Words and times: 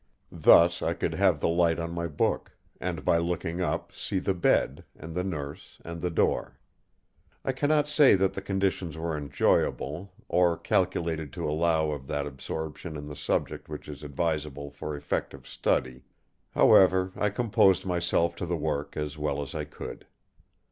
Thus 0.31 0.81
I 0.81 0.95
could 0.95 1.13
have 1.13 1.39
the 1.41 1.47
light 1.47 1.77
on 1.79 1.91
my 1.93 2.07
book; 2.07 2.53
and 2.79 3.05
by 3.05 3.19
looking 3.19 3.61
up, 3.61 3.91
see 3.93 4.17
the 4.17 4.33
bed, 4.33 4.83
and 4.97 5.13
the 5.13 5.23
Nurse, 5.23 5.77
and 5.85 6.01
the 6.01 6.09
door. 6.09 6.57
I 7.45 7.51
cannot 7.51 7.87
say 7.87 8.15
that 8.15 8.33
the 8.33 8.41
conditions 8.41 8.97
were 8.97 9.15
enjoyable, 9.15 10.11
or 10.27 10.57
calculated 10.57 11.31
to 11.33 11.47
allow 11.47 11.91
of 11.91 12.07
that 12.07 12.25
absorption 12.25 12.97
in 12.97 13.05
the 13.09 13.15
subject 13.15 13.69
which 13.69 13.87
is 13.87 14.01
advisable 14.01 14.71
for 14.71 14.95
effective 14.97 15.47
study. 15.47 16.01
However, 16.55 17.11
I 17.15 17.29
composed 17.29 17.85
myself 17.85 18.35
to 18.37 18.47
the 18.47 18.57
work 18.57 18.97
as 18.97 19.19
well 19.19 19.39
as 19.39 19.53
I 19.53 19.65
could. 19.65 20.07